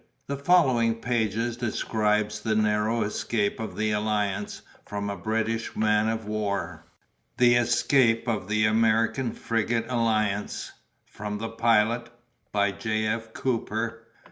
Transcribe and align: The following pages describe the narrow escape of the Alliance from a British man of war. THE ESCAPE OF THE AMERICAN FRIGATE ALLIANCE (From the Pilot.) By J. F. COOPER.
The 0.25 0.35
following 0.35 0.95
pages 0.95 1.57
describe 1.57 2.31
the 2.31 2.55
narrow 2.55 3.03
escape 3.03 3.59
of 3.59 3.75
the 3.77 3.91
Alliance 3.91 4.63
from 4.83 5.11
a 5.11 5.15
British 5.15 5.75
man 5.75 6.07
of 6.09 6.25
war. 6.25 6.87
THE 7.37 7.53
ESCAPE 7.55 8.27
OF 8.27 8.47
THE 8.47 8.65
AMERICAN 8.65 9.33
FRIGATE 9.33 9.85
ALLIANCE 9.89 10.71
(From 11.05 11.37
the 11.37 11.49
Pilot.) 11.49 12.09
By 12.51 12.71
J. 12.71 13.05
F. 13.05 13.31
COOPER. 13.33 14.07